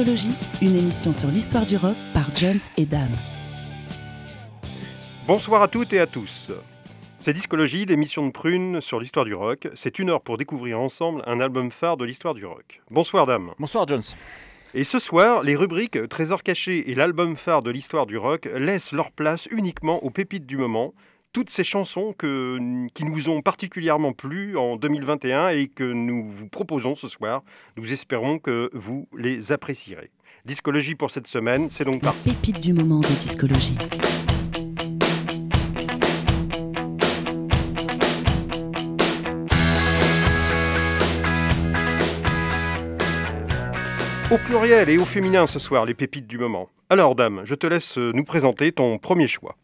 Discologie, 0.00 0.38
une 0.62 0.76
émission 0.76 1.12
sur 1.12 1.28
l'histoire 1.28 1.66
du 1.66 1.76
rock 1.76 1.94
par 2.14 2.34
Jones 2.34 2.60
et 2.78 2.86
Dame. 2.86 3.10
Bonsoir 5.26 5.60
à 5.60 5.68
toutes 5.68 5.92
et 5.92 6.00
à 6.00 6.06
tous. 6.06 6.50
C'est 7.18 7.34
Discologie, 7.34 7.84
l'émission 7.84 8.26
de 8.26 8.30
Prune 8.30 8.80
sur 8.80 8.98
l'histoire 8.98 9.26
du 9.26 9.34
rock. 9.34 9.68
C'est 9.74 9.98
une 9.98 10.08
heure 10.08 10.22
pour 10.22 10.38
découvrir 10.38 10.80
ensemble 10.80 11.22
un 11.26 11.38
album 11.38 11.70
phare 11.70 11.98
de 11.98 12.06
l'histoire 12.06 12.32
du 12.32 12.46
rock. 12.46 12.80
Bonsoir 12.90 13.26
Dame. 13.26 13.52
Bonsoir 13.58 13.86
Jones. 13.86 14.02
Et 14.72 14.84
ce 14.84 14.98
soir, 14.98 15.42
les 15.42 15.54
rubriques 15.54 16.08
Trésor 16.08 16.42
caché 16.42 16.90
et 16.90 16.94
l'album 16.94 17.36
phare 17.36 17.60
de 17.60 17.70
l'histoire 17.70 18.06
du 18.06 18.16
rock 18.16 18.48
laissent 18.56 18.92
leur 18.92 19.10
place 19.10 19.48
uniquement 19.50 20.02
aux 20.02 20.10
pépites 20.10 20.46
du 20.46 20.56
moment, 20.56 20.94
toutes 21.32 21.50
ces 21.50 21.64
chansons 21.64 22.12
que, 22.16 22.58
qui 22.94 23.04
nous 23.04 23.28
ont 23.28 23.40
particulièrement 23.40 24.12
plu 24.12 24.56
en 24.56 24.76
2021 24.76 25.50
et 25.50 25.68
que 25.68 25.84
nous 25.84 26.28
vous 26.28 26.48
proposons 26.48 26.94
ce 26.94 27.08
soir. 27.08 27.42
Nous 27.76 27.92
espérons 27.92 28.38
que 28.38 28.70
vous 28.72 29.08
les 29.16 29.52
apprécierez. 29.52 30.10
Discologie 30.44 30.94
pour 30.94 31.10
cette 31.10 31.26
semaine, 31.26 31.68
c'est 31.70 31.84
donc 31.84 32.02
par 32.02 32.14
Pépite 32.14 32.60
du 32.60 32.72
moment 32.72 33.00
de 33.00 33.06
discologie. 33.06 33.76
au 44.30 44.38
pluriel 44.38 44.88
et 44.88 44.96
au 44.96 45.04
féminin 45.04 45.48
ce 45.48 45.58
soir, 45.58 45.84
les 45.84 45.94
pépites 45.94 46.28
du 46.28 46.38
moment. 46.38 46.68
Alors, 46.88 47.16
dame, 47.16 47.40
je 47.42 47.56
te 47.56 47.66
laisse 47.66 47.96
nous 47.96 48.22
présenter 48.22 48.70
ton 48.70 48.96
premier 48.96 49.26
choix. 49.26 49.56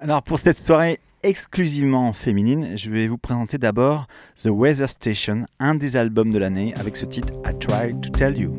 Alors, 0.00 0.22
pour 0.22 0.38
cette 0.38 0.56
soirée 0.56 0.98
exclusivement 1.24 2.12
féminine, 2.12 2.76
je 2.76 2.90
vais 2.90 3.08
vous 3.08 3.16
présenter 3.16 3.56
d'abord 3.56 4.06
The 4.36 4.50
Weather 4.50 4.88
Station, 4.88 5.46
un 5.58 5.74
des 5.74 5.96
albums 5.96 6.30
de 6.30 6.38
l'année 6.38 6.74
avec 6.76 6.96
ce 6.96 7.06
titre 7.06 7.32
I 7.46 7.58
Try 7.58 7.98
to 7.98 8.10
Tell 8.10 8.38
You. 8.38 8.58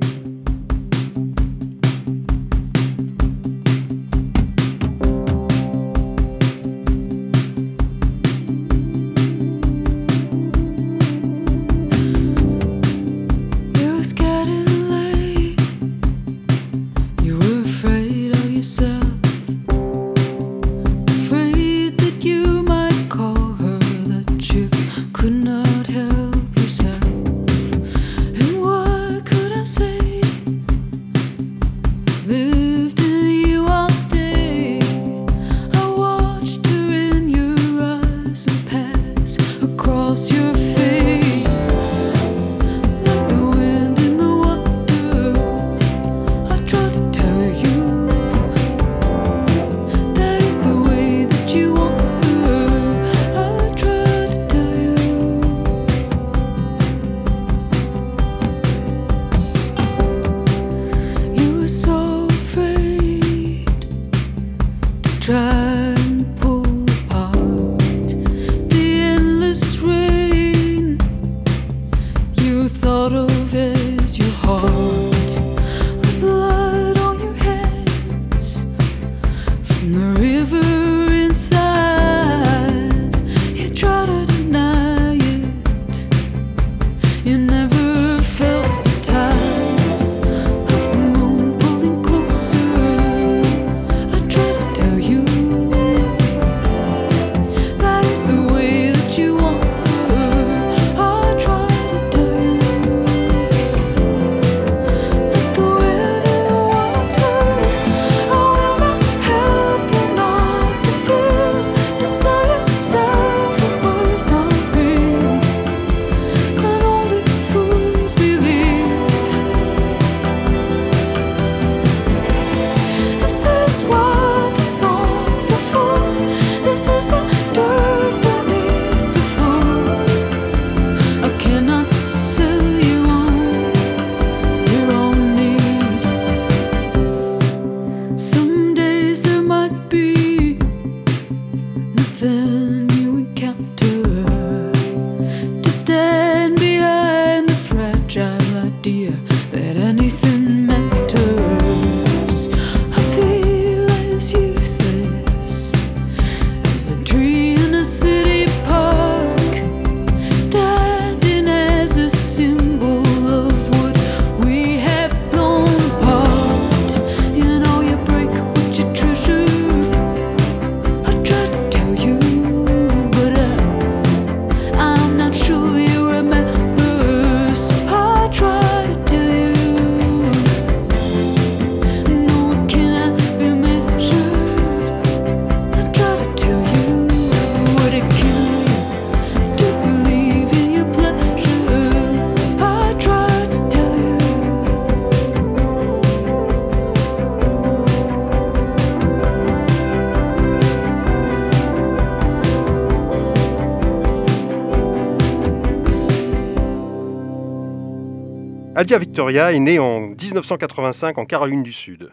Adia 208.85 208.99
Victoria 208.99 209.51
est 209.51 209.57
née 209.57 209.79
en 209.79 209.99
1985 209.99 211.17
en 211.17 211.25
Caroline 211.25 211.63
du 211.63 211.73
Sud. 211.73 212.11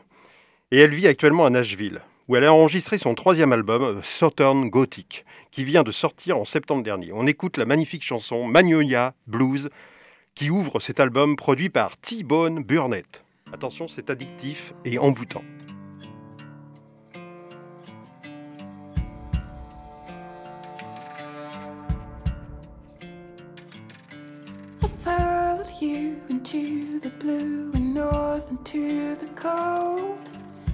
Et 0.71 0.79
elle 0.79 0.95
vit 0.95 1.07
actuellement 1.07 1.45
à 1.45 1.51
Nashville, 1.51 2.01
où 2.29 2.37
elle 2.37 2.45
a 2.45 2.55
enregistré 2.55 2.97
son 2.97 3.15
troisième 3.15 3.53
album, 3.53 4.01
Southern 4.03 4.71
Gothic, 4.71 5.27
qui 5.51 5.65
vient 5.65 5.83
de 5.83 5.91
sortir 5.91 6.39
en 6.39 6.47
septembre 6.47 6.83
dernier. 6.83 7.13
On 7.13 7.27
écoute 7.27 7.59
la 7.59 7.67
magnifique 7.67 8.03
chanson 8.03 8.47
Magnolia 8.47 9.13
Blues, 9.27 9.69
qui 10.35 10.49
ouvre 10.49 10.81
cet 10.81 10.99
album 10.99 11.37
produit 11.37 11.69
par 11.69 11.99
T-Bone 11.99 12.63
Burnett. 12.65 13.23
Attention, 13.53 13.87
c'est 13.87 14.09
addictif 14.09 14.73
et 14.87 14.99
emboutant. 14.99 15.45
Into 26.43 26.99
the 26.99 27.11
blue 27.21 27.71
and 27.73 27.95
north 27.95 28.51
into 28.51 29.15
the 29.15 29.29
cold. 29.37 30.19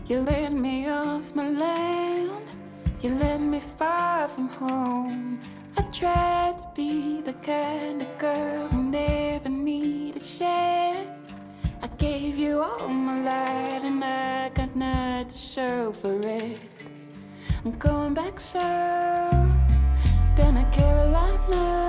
You 0.07 0.21
led 0.21 0.55
me 0.55 0.89
off 0.89 1.35
my 1.35 1.47
land, 1.51 2.47
you 3.03 3.15
led 3.15 3.43
me 3.43 3.61
far 3.61 4.29
from 4.29 4.49
home. 4.49 5.39
I 5.77 5.83
tried 5.93 6.57
to 6.57 6.65
be 6.75 7.21
the 7.21 7.35
kind 7.35 8.01
of 8.01 8.09
girl 8.17 8.69
who 8.69 8.83
never 8.83 9.51
needed 9.51 10.25
share. 10.25 11.05
I 11.83 11.87
gave 11.99 12.39
you 12.39 12.63
all 12.63 12.89
my 12.89 13.21
light 13.21 13.83
and 13.85 14.03
I 14.03 14.49
got 14.49 14.75
nothing 14.75 15.29
to 15.29 15.37
show 15.37 15.93
for 15.93 16.19
it. 16.27 16.59
I'm 17.63 17.79
going 17.79 18.15
back 18.15 18.41
south, 18.41 19.53
down 20.35 20.55
to 20.55 20.67
Carolina. 20.73 21.88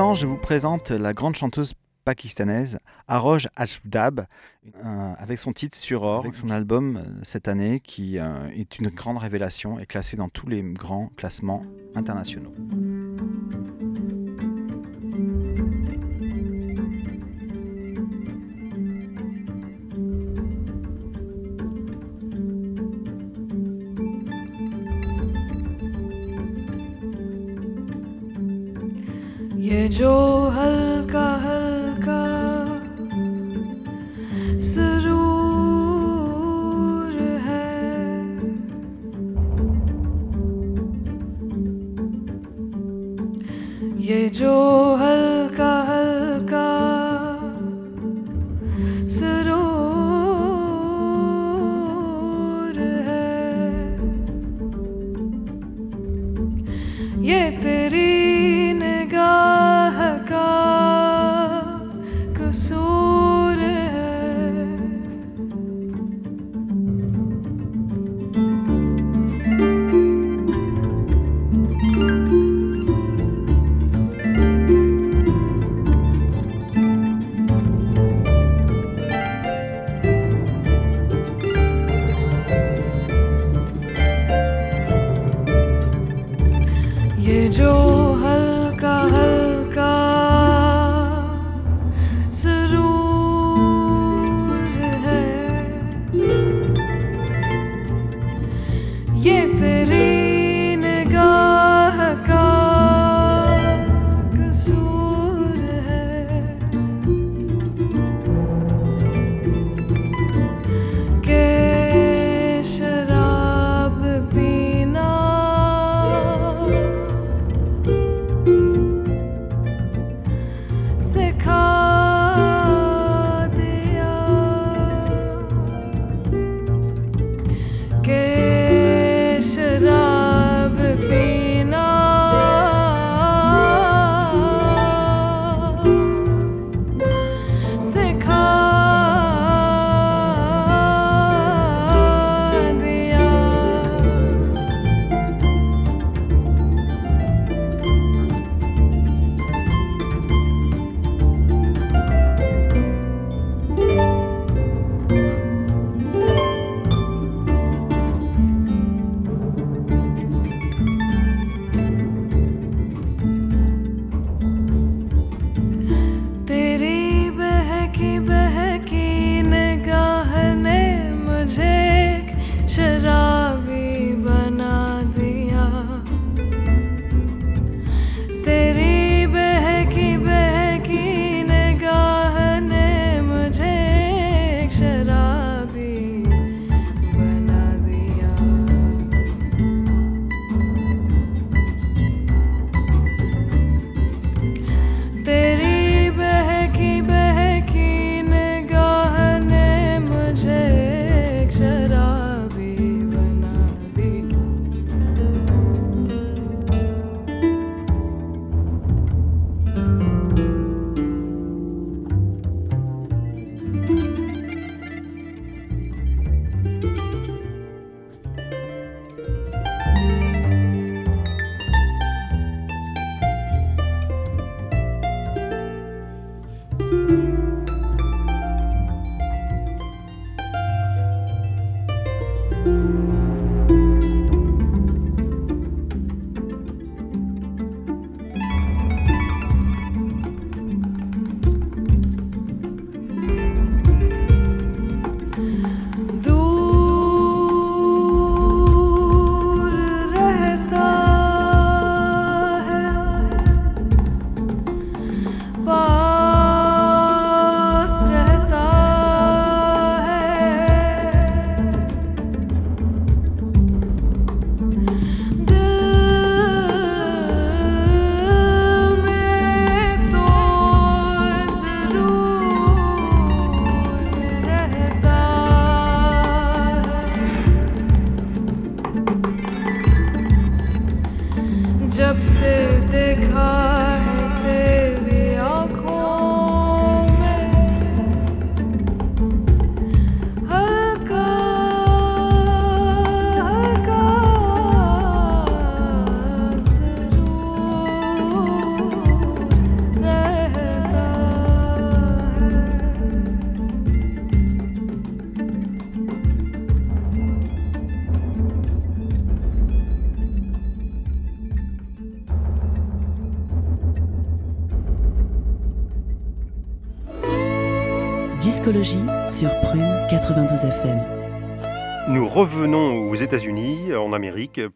Je 0.00 0.26
vous 0.26 0.38
présente 0.38 0.90
la 0.90 1.12
grande 1.12 1.36
chanteuse 1.36 1.74
pakistanaise 2.06 2.78
Aroj 3.06 3.48
Ashdab 3.54 4.24
euh, 4.66 5.12
avec 5.18 5.38
son 5.38 5.52
titre 5.52 5.76
Sur 5.76 6.04
Or, 6.04 6.20
avec 6.20 6.34
son 6.34 6.48
album 6.48 6.96
euh, 6.96 7.20
cette 7.22 7.48
année 7.48 7.80
qui 7.80 8.18
euh, 8.18 8.48
est 8.48 8.78
une 8.78 8.88
grande 8.88 9.18
révélation 9.18 9.78
et 9.78 9.84
classé 9.84 10.16
dans 10.16 10.30
tous 10.30 10.48
les 10.48 10.62
grands 10.62 11.10
classements 11.18 11.64
internationaux. 11.94 12.54
जो 29.88 30.12
हल्का 30.48 31.26
हल्का 31.42 32.20
सरूर 34.60 35.40
है। 37.46 37.70
ये 44.00 44.28
जो 44.28 44.54
हल्का 44.94 45.72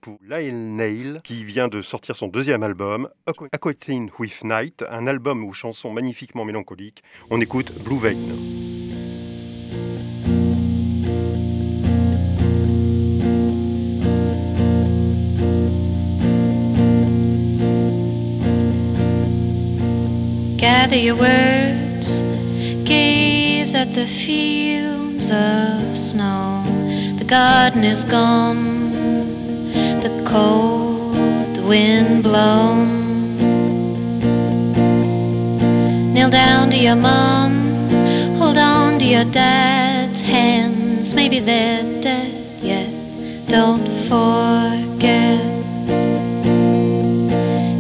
pour 0.00 0.19
Lyle 0.28 0.76
Nail, 0.76 1.21
qui 1.25 1.45
vient 1.45 1.69
de 1.69 1.83
sortir 1.83 2.14
son 2.16 2.28
deuxième 2.28 2.62
album, 2.62 3.09
Aqu- 3.26 3.49
Aquating 3.52 4.11
with 4.19 4.45
Night, 4.45 4.85
un 4.88 5.07
album 5.07 5.45
aux 5.45 5.52
chansons 5.52 5.90
magnifiquement 5.93 6.45
mélancoliques. 6.45 7.02
On 7.31 7.40
écoute 7.40 7.73
Blue 7.83 7.99
Vein. 7.99 8.16
Gather 20.57 20.97
your 20.97 21.16
words, 21.16 22.21
gaze 22.85 23.75
at 23.75 23.95
the 23.95 24.07
fields 24.07 25.28
of 25.31 25.97
snow. 25.97 26.62
The 27.19 27.25
garden 27.25 27.85
is 27.85 28.04
gone, 28.04 29.34
the 30.04 30.23
cold 30.26 31.56
wind 31.64 32.23
blown. 32.23 33.38
Kneel 36.12 36.28
down 36.28 36.68
to 36.73 36.76
your 36.76 36.94
mom, 36.94 37.88
hold 38.37 38.58
on 38.58 38.99
to 38.99 39.06
your 39.06 39.25
dad's 39.25 40.20
hands. 40.20 41.14
Maybe 41.14 41.40
they're 41.40 42.02
dead 42.02 42.34
yet, 42.62 42.90
don't 43.49 43.88
forget. 44.11 45.42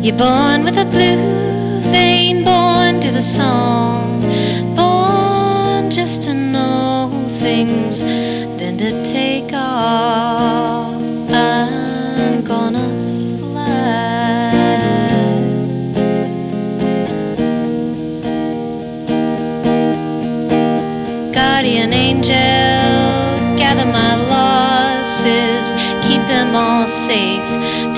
You're 0.02 0.16
born 0.16 0.64
with 0.64 0.78
a 0.78 0.86
blue 0.86 1.20
vein, 1.92 2.42
born 2.42 3.02
to 3.02 3.10
the 3.10 3.20
song, 3.20 4.22
born 4.74 5.90
just 5.90 6.22
to 6.22 6.32
know 6.32 7.10
things, 7.38 8.00
then 8.00 8.78
to 8.78 9.04
take 9.04 9.23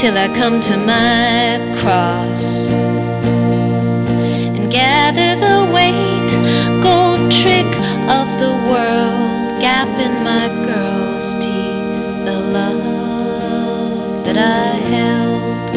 till 0.07 0.19
I 0.19 0.29
come 0.29 0.61
to 0.61 0.77
my 0.77 1.59
cross 1.81 2.69
and 4.57 4.71
gather 4.71 5.35
the 5.47 5.59
weight, 5.75 6.31
gold 6.81 7.33
trick 7.33 7.67
of 8.19 8.29
the 8.39 8.53
world, 8.71 9.61
gap 9.61 9.89
in 9.99 10.23
my 10.23 10.47
girl's 10.65 11.35
teeth, 11.43 12.25
the 12.25 12.39
love 12.57 14.25
that 14.27 14.39
I 14.39 14.77
held. 14.95 15.75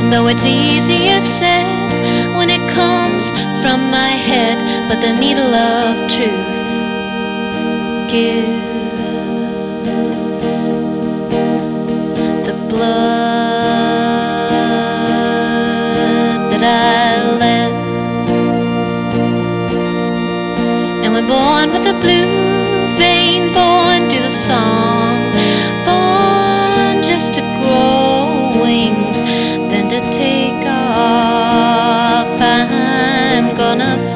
And 0.00 0.12
though 0.12 0.26
it's 0.26 0.44
easier 0.44 1.18
said 1.38 2.36
when 2.36 2.50
it 2.50 2.64
comes 2.74 3.24
from 3.62 3.90
my 3.90 4.12
head, 4.28 4.58
but 4.86 5.00
the 5.00 5.14
needle 5.14 5.54
of 5.54 5.96
truth 6.10 6.44
gives 8.12 8.73
blood 12.74 12.90
that 16.50 16.62
I 16.62 17.36
let. 17.42 17.72
And 21.02 21.10
we're 21.14 21.28
born 21.28 21.66
with 21.74 21.86
a 21.94 21.96
blue 22.04 22.30
vein, 22.98 23.52
born 23.54 24.08
to 24.12 24.18
the 24.26 24.34
song, 24.48 25.16
born 25.86 27.02
just 27.02 27.34
to 27.34 27.42
grow 27.60 28.60
wings, 28.60 29.16
then 29.70 29.88
to 29.94 30.00
take 30.10 30.66
off. 30.66 32.28
I'm 32.40 33.54
gonna 33.54 34.13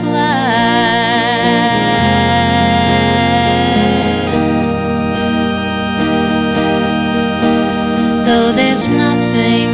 Though 8.39 8.53
there's 8.53 8.87
nothing 8.87 9.71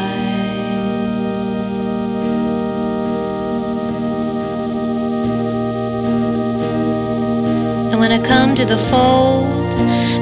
And 7.91 7.97
when 8.01 8.11
I 8.11 8.19
come 8.27 8.55
to 8.55 8.65
the 8.65 8.77
fold, 8.89 9.73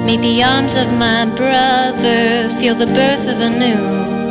meet 0.06 0.22
the 0.22 0.44
arms 0.44 0.76
of 0.76 0.94
my 0.94 1.26
brother, 1.26 2.50
feel 2.60 2.76
the 2.76 2.86
birth 2.86 3.28
of 3.28 3.42
a 3.42 3.50
new 3.50 3.82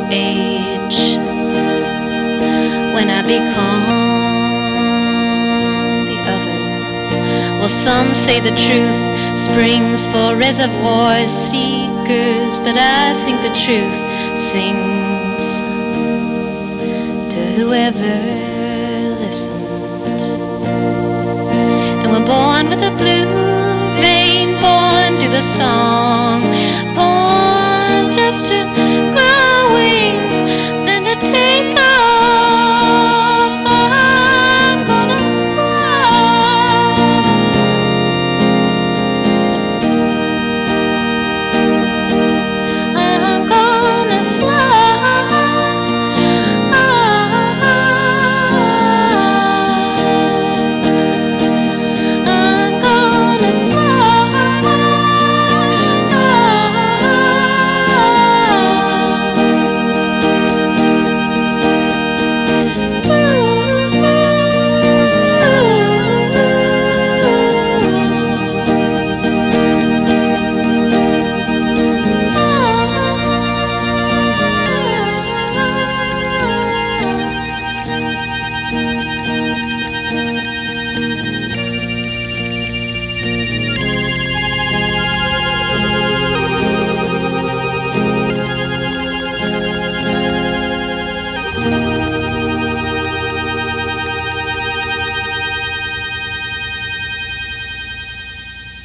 age. 0.09 1.17
When 2.95 3.09
I 3.09 3.21
become 3.21 4.22
well, 7.63 7.69
some 7.69 8.13
say 8.13 8.41
the 8.41 8.51
truth 8.67 9.39
springs 9.39 10.05
for 10.07 10.35
reservoir 10.35 11.29
seekers, 11.29 12.59
but 12.59 12.75
I 12.75 13.15
think 13.23 13.39
the 13.39 13.55
truth 13.63 13.99
sings 14.37 15.45
to 17.33 17.39
whoever 17.55 18.15
listens. 19.23 20.23
And 22.03 22.11
we're 22.11 22.25
born 22.25 22.67
with 22.67 22.83
a 22.83 22.91
blue 22.97 23.31
vein, 24.01 24.59
born 24.59 25.21
to 25.21 25.29
the 25.29 25.43
song, 25.55 26.41
born 26.99 28.11
just 28.11 28.47
to 28.47 28.59
grow 29.15 29.73
wings, 29.73 30.35
then 30.85 31.05
to 31.05 31.15
take 31.31 31.82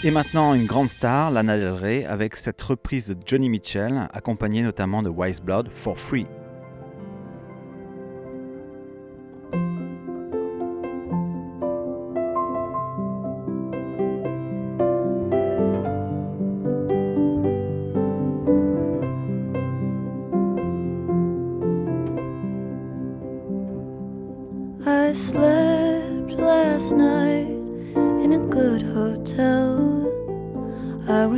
Et 0.09 0.11
maintenant, 0.11 0.55
une 0.55 0.65
grande 0.65 0.89
star, 0.89 1.31
Lana 1.31 1.59
Del 1.59 1.73
Rey, 1.73 2.07
avec 2.07 2.35
cette 2.35 2.63
reprise 2.63 3.09
de 3.09 3.17
Johnny 3.27 3.51
Mitchell, 3.51 4.09
accompagnée 4.15 4.63
notamment 4.63 5.03
de 5.03 5.11
Wise 5.11 5.43
Blood 5.43 5.69
for 5.71 5.99
Free. 5.99 6.27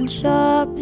one 0.01 0.09
sharp 0.09 0.80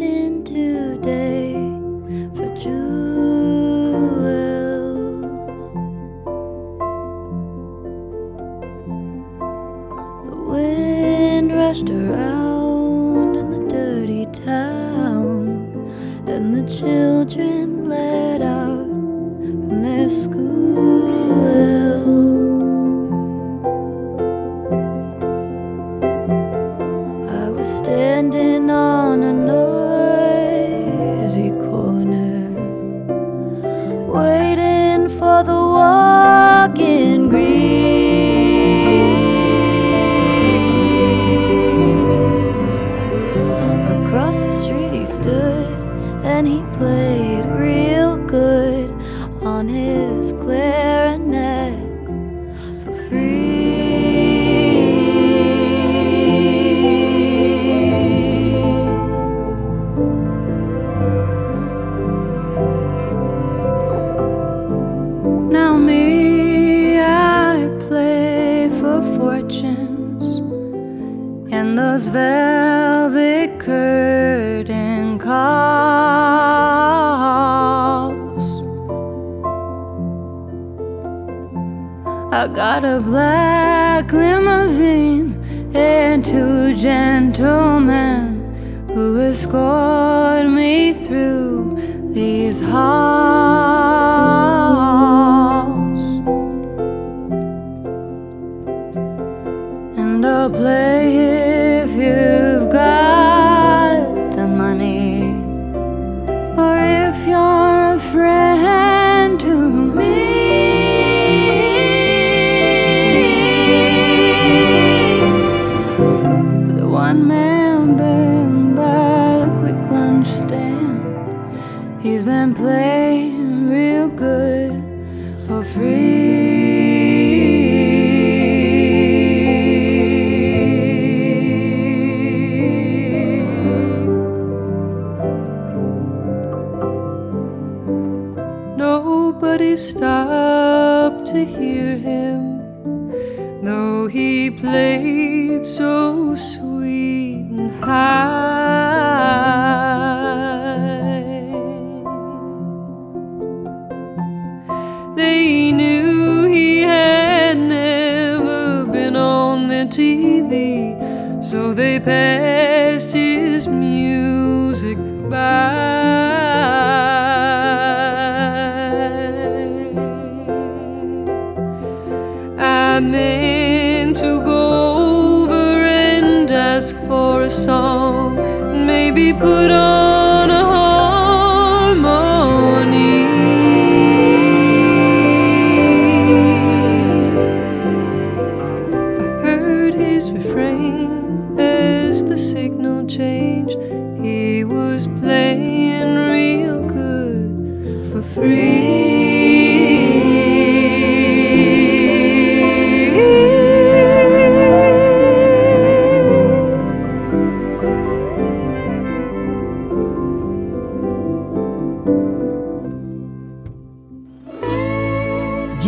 play 100.51 101.17
it. 101.17 101.38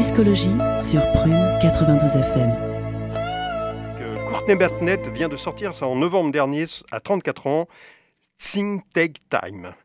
Discologie 0.02 0.58
sur 0.80 1.00
Prune 1.12 1.60
92 1.62 2.16
FM. 2.16 2.50
Courtney 4.30 4.56
Bertnett 4.56 5.08
vient 5.10 5.30
de 5.30 5.38
sortir 5.38 5.74
en 5.84 5.96
novembre 5.96 6.32
dernier 6.32 6.66
à 6.90 7.00
34 7.00 7.46
ans, 7.46 7.68
Sing 8.40 8.82
Take 8.96 9.22
Time. 9.30 9.76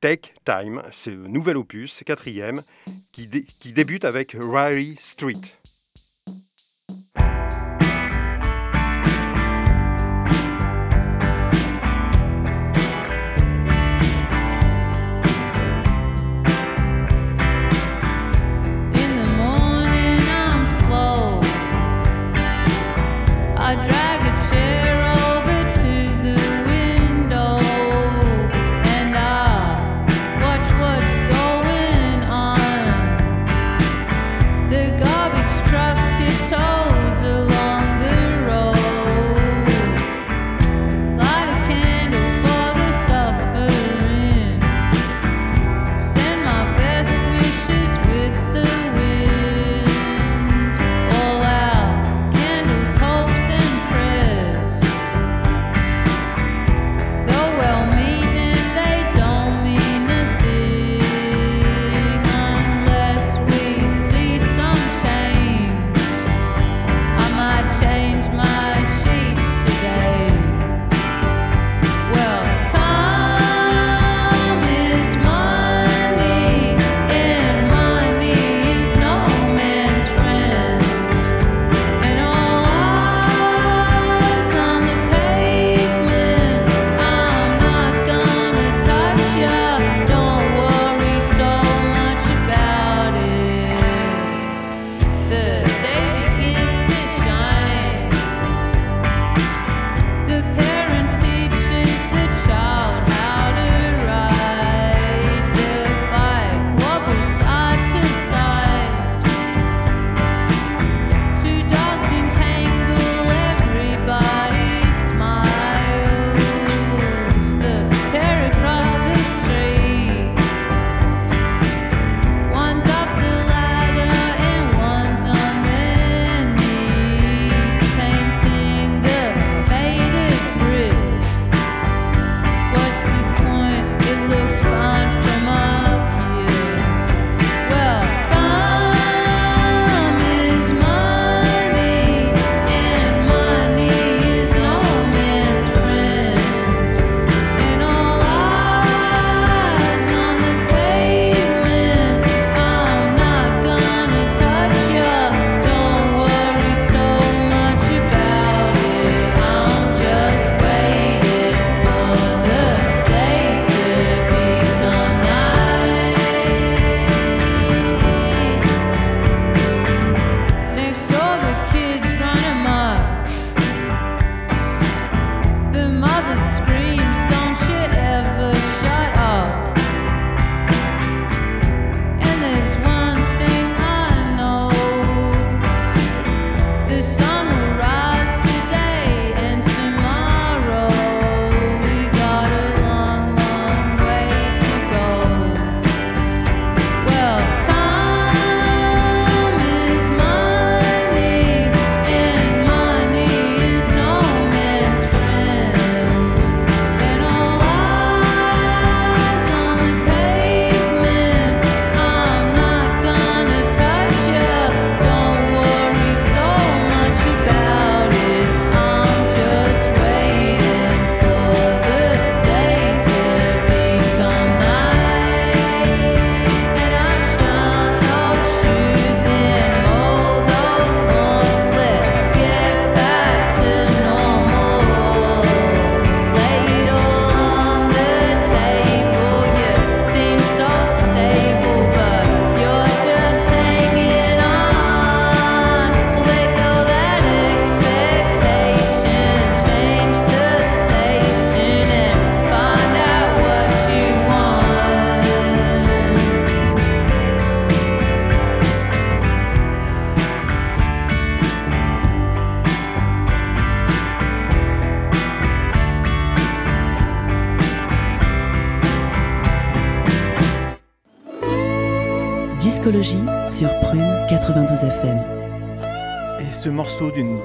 Take 0.00 0.32
Time, 0.44 0.80
c'est 0.92 1.10
le 1.10 1.26
nouvel 1.26 1.56
opus, 1.56 2.04
quatrième, 2.06 2.60
qui, 3.12 3.28
qui 3.46 3.72
débute 3.72 4.04
avec 4.04 4.36
Riley 4.40 4.94
Street. 5.00 5.42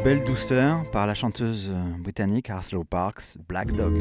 Belle 0.09 0.23
douceur 0.23 0.89
par 0.89 1.05
la 1.05 1.13
chanteuse 1.13 1.69
euh, 1.71 1.97
britannique 1.99 2.49
Harslow 2.49 2.83
Parks, 2.83 3.37
Black 3.47 3.71
Dog. 3.73 3.99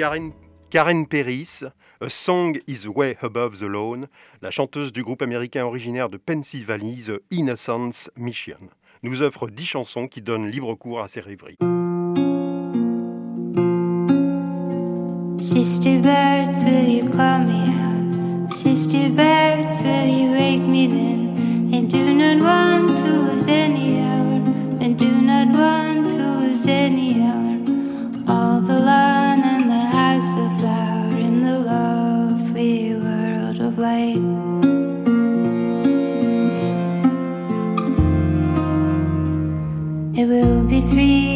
Karen, 0.00 0.32
Karen 0.70 1.04
Perris, 1.04 1.62
A 2.00 2.08
Song 2.08 2.56
is 2.66 2.86
Way 2.86 3.18
Above 3.20 3.58
the 3.58 3.66
Lawn, 3.66 4.06
la 4.40 4.50
chanteuse 4.50 4.92
du 4.92 5.02
groupe 5.02 5.20
américain 5.20 5.66
originaire 5.66 6.08
de 6.08 6.16
Pennsylvanie, 6.16 7.02
The 7.02 7.20
Innocence 7.30 8.10
Mission, 8.16 8.70
nous 9.02 9.20
offre 9.20 9.50
dix 9.50 9.66
chansons 9.66 10.08
qui 10.08 10.22
donnent 10.22 10.48
libre 10.48 10.74
cours 10.74 11.00
à 11.00 11.08
ses 11.08 11.20
rêveries. 11.20 11.58
Sister 15.38 15.98
birds, 15.98 16.64
will 16.64 16.88
you 16.88 17.10
call 17.10 17.44
me 17.44 17.68
out? 17.68 18.50
Sister 18.50 19.10
birds, 19.10 19.82
will 19.82 20.08
you 20.08 20.32
wake 20.32 20.66
me 20.66 20.86
then? 20.86 21.74
And 21.74 21.90
do 21.90 22.14
not 22.14 22.40
want 22.40 22.96
to 22.96 23.04
lose 23.04 23.46
any 23.48 24.00
hour. 24.00 24.40
And 24.80 24.96
do 24.96 25.10
not 25.20 25.48
want 25.48 26.08
to 26.08 26.16
lose 26.16 26.66
any 26.66 27.20
hour. 27.20 27.50
All 28.26 28.62
the 28.62 28.78
land 28.78 29.59
It 40.20 40.28
will 40.28 40.64
be 40.64 40.82
free. 40.82 41.29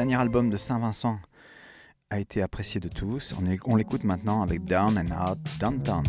Dernier 0.00 0.16
album 0.16 0.48
de 0.48 0.56
Saint-Vincent 0.56 1.18
a 2.08 2.20
été 2.20 2.40
apprécié 2.40 2.80
de 2.80 2.88
tous. 2.88 3.34
On, 3.66 3.76
l'écoute 3.76 4.04
maintenant 4.04 4.40
avec 4.40 4.64
Down 4.64 4.96
and 4.96 5.30
Out 5.30 5.38
Downtown. 5.58 6.02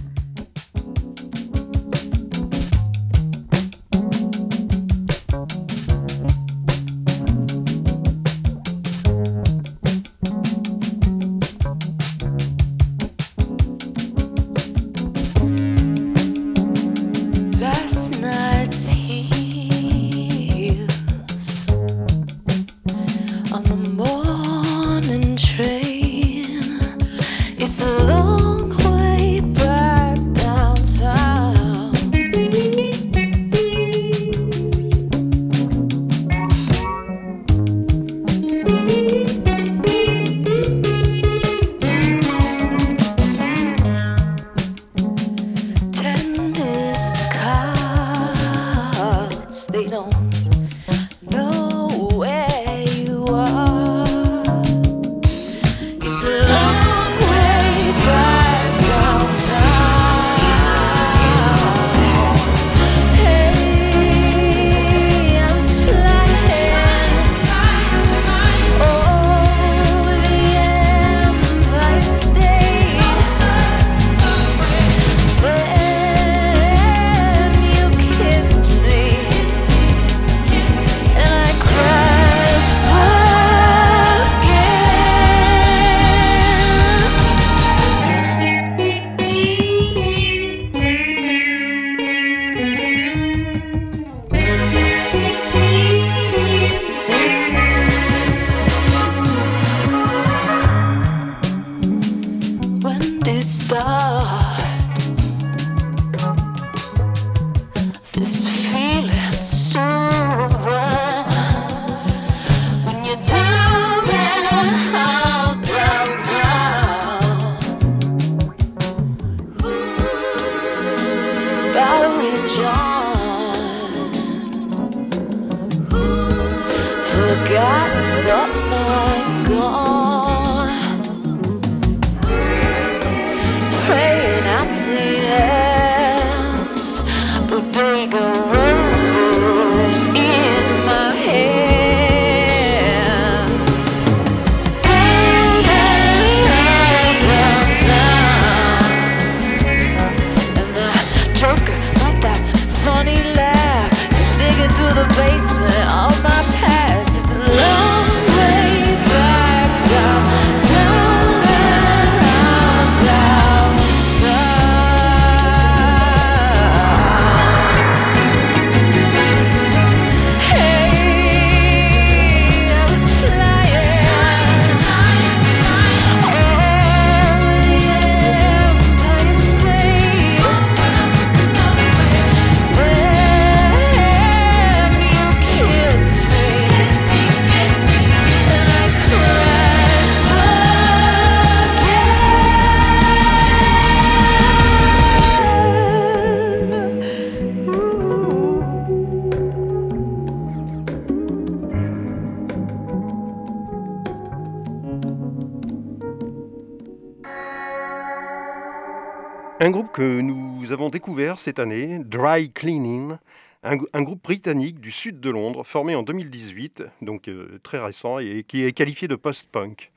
Dry 212.12 212.52
Cleaning, 212.52 213.16
un, 213.64 213.78
un 213.94 214.02
groupe 214.02 214.22
britannique 214.22 214.82
du 214.82 214.92
sud 214.92 215.22
de 215.22 215.30
Londres, 215.30 215.64
formé 215.64 215.96
en 215.96 216.04
2018, 216.04 216.84
donc 217.02 217.30
euh, 217.30 217.58
très 217.64 217.80
récent, 217.80 218.20
et 218.20 218.44
qui 218.46 218.66
est 218.66 218.74
qualifié 218.74 219.08
de 219.08 219.16
post-punk. 219.16 219.94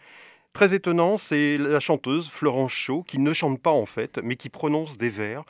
Très 0.53 0.75
étonnant, 0.75 1.19
c'est 1.19 1.59
la 1.59 1.81
chanteuse 1.81 2.31
Florence 2.31 2.71
Shaw, 2.71 3.03
qui 3.03 3.19
ne 3.19 3.33
chante 3.33 3.61
pas 3.61 3.73
en 3.73 3.85
fait, 3.85 4.21
mais 4.23 4.37
qui 4.37 4.49
prononce 4.49 4.97
des 4.97 5.09
vers 5.09 5.43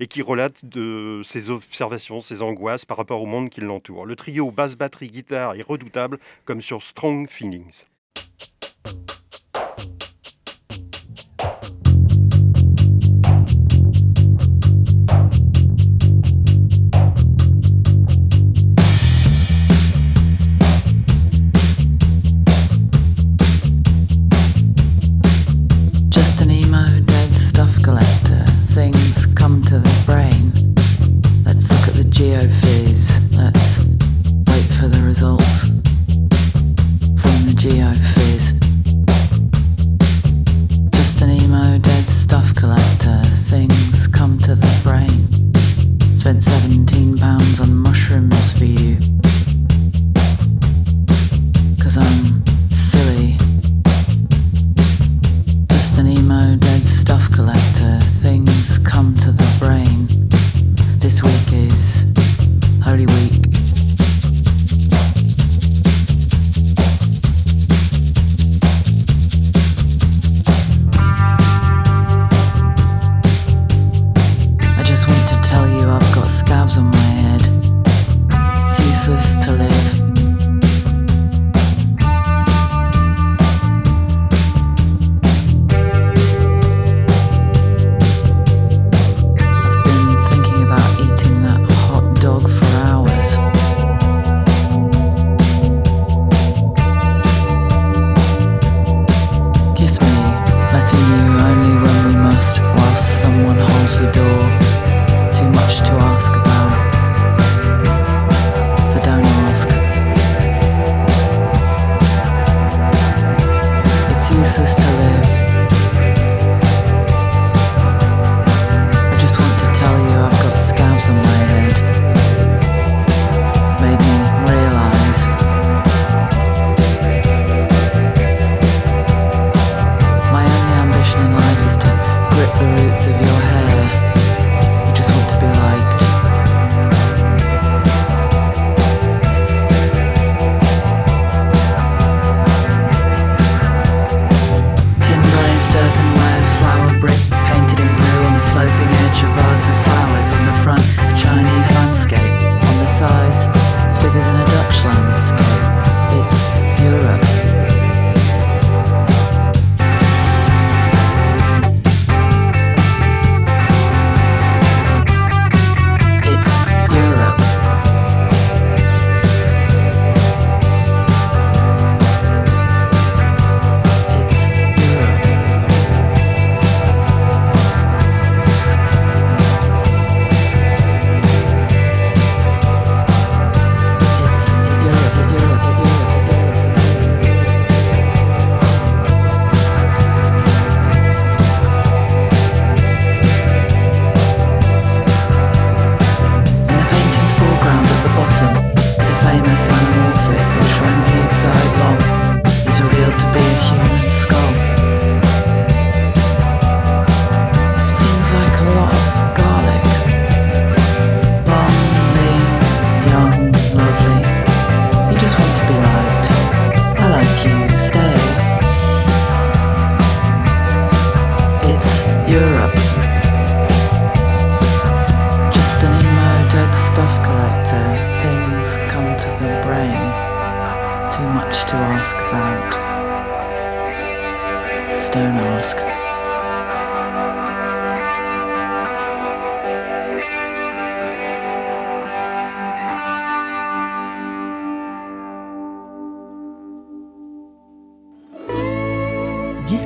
et 0.00 0.08
qui 0.08 0.20
relate 0.20 0.64
de 0.64 1.22
ses 1.24 1.50
observations, 1.50 2.20
ses 2.20 2.42
angoisses 2.42 2.84
par 2.84 2.96
rapport 2.96 3.22
au 3.22 3.26
monde 3.26 3.48
qui 3.48 3.60
l'entoure. 3.60 4.04
Le 4.04 4.16
trio 4.16 4.50
basse, 4.50 4.74
batterie, 4.74 5.10
guitare 5.10 5.54
est 5.54 5.62
redoutable, 5.62 6.18
comme 6.44 6.60
sur 6.60 6.82
Strong 6.82 7.28
Feelings. 7.28 7.84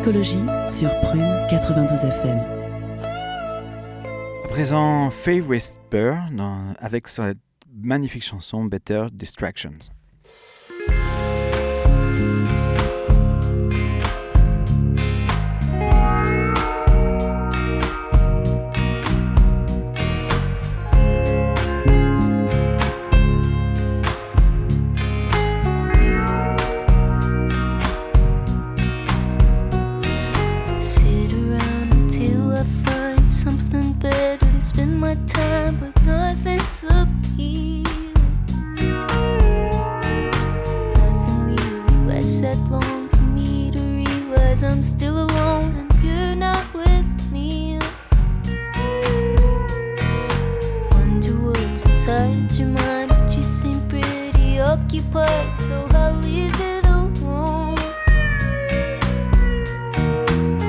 psychologie 0.02 0.44
sur 0.66 0.90
Prune 1.02 1.46
92 1.48 2.04
FM. 2.06 2.38
À 4.44 4.48
présent, 4.48 5.12
Faye 5.12 5.40
Whisper 5.40 6.14
avec 6.80 7.06
sa 7.06 7.34
magnifique 7.72 8.24
chanson 8.24 8.64
Better 8.64 9.06
Distractions. 9.12 9.78
still 45.02 45.24
alone 45.24 45.74
and 45.80 46.04
you're 46.04 46.36
not 46.36 46.64
with 46.72 47.32
me. 47.32 47.76
Wonder 50.92 51.34
what's 51.46 51.84
inside 51.86 52.52
your 52.52 52.68
mind, 52.68 53.08
but 53.08 53.36
you 53.36 53.42
seem 53.42 53.80
pretty 53.88 54.60
occupied, 54.60 55.58
so 55.58 55.88
I'll 55.90 56.14
leave 56.20 56.54
it 56.60 56.84
alone. 56.84 57.76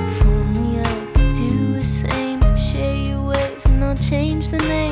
If 0.10 0.26
only 0.26 0.80
I 0.80 0.96
could 1.14 1.30
do 1.30 1.74
the 1.76 1.84
same, 1.84 2.42
share 2.58 2.96
your 2.96 3.22
ways 3.22 3.68
and 3.68 3.84
I'll 3.84 3.96
change 3.96 4.50
the 4.50 4.58
name. 4.58 4.83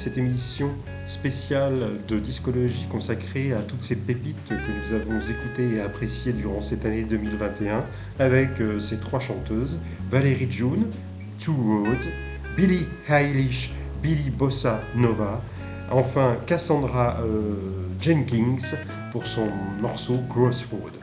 Cette 0.00 0.16
émission 0.16 0.70
spéciale 1.04 1.90
de 2.08 2.18
discologie 2.18 2.86
consacrée 2.90 3.52
à 3.52 3.58
toutes 3.58 3.82
ces 3.82 3.96
pépites 3.96 4.48
que 4.48 4.54
nous 4.54 4.94
avons 4.94 5.20
écoutées 5.20 5.76
et 5.76 5.80
appréciées 5.82 6.32
durant 6.32 6.62
cette 6.62 6.86
année 6.86 7.02
2021 7.02 7.84
avec 8.18 8.62
euh, 8.62 8.80
ces 8.80 8.96
trois 8.96 9.20
chanteuses, 9.20 9.78
Valérie 10.10 10.50
June, 10.50 10.86
Two 11.38 11.52
Roads, 11.52 12.08
Billie 12.56 12.86
Eilish, 13.10 13.72
Billy 14.02 14.30
Bossa 14.30 14.80
Nova, 14.96 15.42
enfin 15.90 16.38
Cassandra 16.46 17.18
euh, 17.20 17.56
Jenkins 18.00 18.74
pour 19.12 19.26
son 19.26 19.48
morceau 19.82 20.16
Crossroad. 20.30 20.94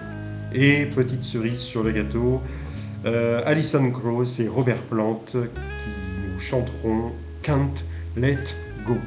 Et 0.54 0.88
petite 0.88 1.22
cerise 1.22 1.60
sur 1.60 1.84
le 1.84 1.92
gâteau, 1.92 2.42
euh, 3.06 3.44
Alison 3.46 3.92
Krauss 3.92 4.40
et 4.40 4.48
Robert 4.48 4.82
Plant 4.90 5.22
qui 5.28 5.38
nous 5.38 6.40
chanteront 6.40 7.12
Can't 7.44 7.84
Let 8.16 8.67
Go. 8.88 8.98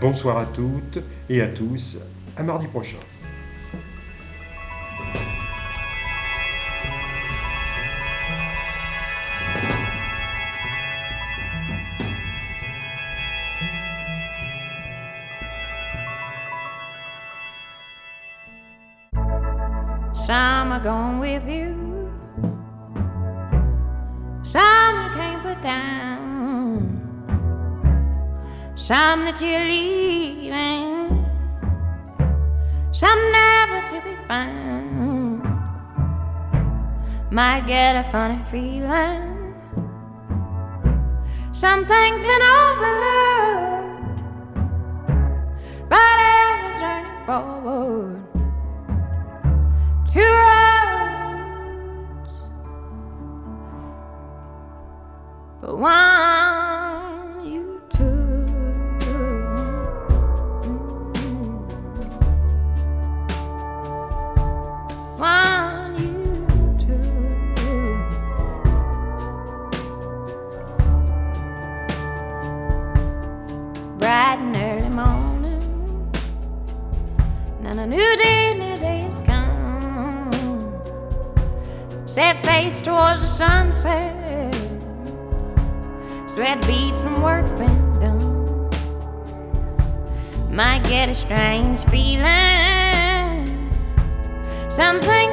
Bonsoir 0.00 0.38
à 0.38 0.46
toutes 0.46 0.98
et 1.30 1.40
à 1.40 1.46
tous, 1.46 1.96
à 2.36 2.42
mardi 2.42 2.66
prochain. 2.66 2.98
Some 20.14 20.72
are 20.72 20.80
going 20.82 21.20
with 21.20 21.46
you. 21.46 22.10
Some 24.42 24.96
you 25.04 25.10
can't 25.14 25.42
put 25.44 25.62
down. 25.62 26.35
Some 28.86 29.24
that 29.24 29.40
you're 29.40 29.64
leaving. 29.64 31.26
Some 32.92 33.32
never 33.32 33.84
to 33.88 34.00
be 34.00 34.14
found. 34.28 35.42
Might 37.32 37.66
get 37.66 37.96
a 37.96 38.04
funny 38.12 38.40
feeling. 38.44 39.54
Some 41.50 41.84
things 41.84 42.22
been 42.22 42.42
overlooked. 42.42 44.22
But 45.88 46.18
every 46.20 46.78
journey 46.78 47.10
forward. 47.26 48.22
Two 50.08 50.32
roads, 50.46 52.30
but 55.60 55.76
one 55.76 56.15
sunset. 83.36 84.54
Sweat 86.26 86.66
beads 86.66 86.98
from 87.00 87.20
work 87.22 87.44
been 87.58 88.00
done. 88.00 88.70
Might 90.50 90.84
get 90.84 91.10
a 91.10 91.14
strange 91.14 91.84
feeling. 91.90 93.44
Something's 94.70 95.25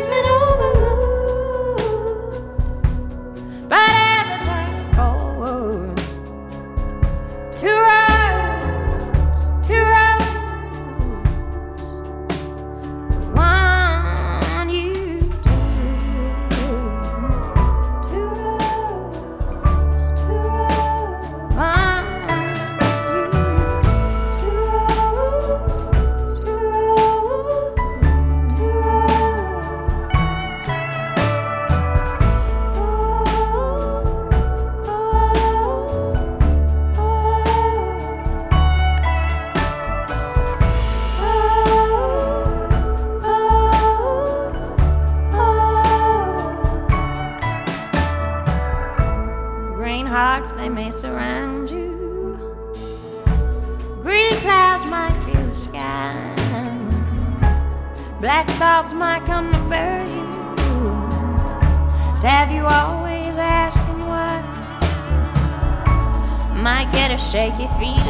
Tiffy. 67.64 68.03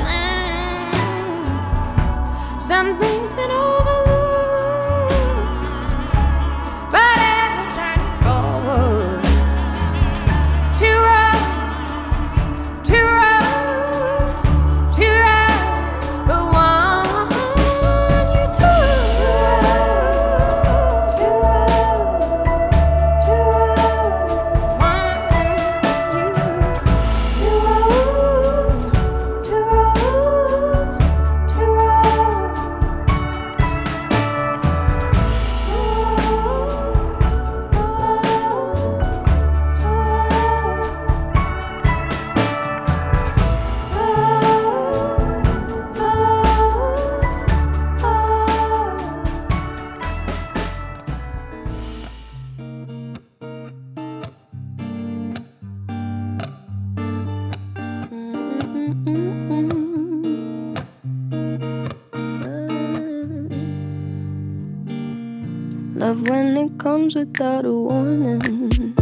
Comes 67.04 67.16
without 67.16 67.66
a 67.66 67.72
warning. 67.72 68.96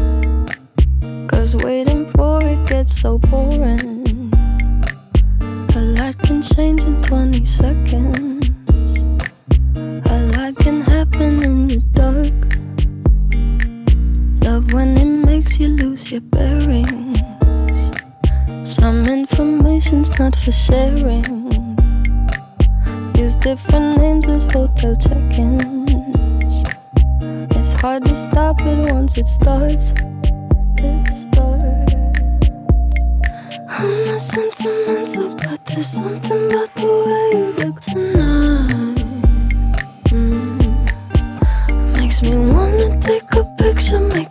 Cause 1.28 1.56
waiting 1.58 2.10
for 2.14 2.39
it 2.43 2.68
gets 2.68 2.99
so 2.99 3.20
boring. 3.20 4.32
A 5.76 5.82
lot 5.97 6.18
can 6.24 6.41
change 6.41 6.84
in 6.84 6.99
20 7.04 7.45
seconds. 7.45 8.47
A 10.10 10.18
lot 10.36 10.56
can 10.58 10.82
happen 10.82 11.43
in 11.43 11.68
the 11.68 11.78
dark. 11.93 12.41
Love 14.45 14.74
when 14.74 14.97
it 14.97 15.26
makes 15.28 15.60
you 15.60 15.68
lose 15.68 16.12
your 16.12 16.22
bearings. 16.22 17.20
Some 18.64 19.06
information's 19.06 20.10
not 20.18 20.36
for 20.36 20.52
sharing. 20.52 21.24
Use 23.16 23.36
different 23.36 23.99
names 23.99 24.28
at 24.28 24.52
hotel 24.54 24.95
check 24.95 25.38
ins 25.38 25.91
hard 27.82 28.06
to 28.06 28.16
stop 28.16 28.62
it 28.62 28.92
once 28.92 29.18
it 29.18 29.26
starts. 29.26 29.92
It 30.78 31.08
starts. 31.08 31.96
I'm 33.70 34.06
not 34.06 34.22
sentimental, 34.22 35.36
but 35.38 35.66
there's 35.66 35.88
something 35.88 36.46
about 36.46 36.76
the 36.76 36.88
way 37.08 37.40
you 37.40 37.48
look 37.58 37.82
tonight. 37.82 38.98
Mm. 40.14 40.62
Makes 41.98 42.22
me 42.22 42.38
wanna 42.54 43.02
take 43.02 43.34
a 43.34 43.44
picture, 43.58 44.00
make 44.00 44.31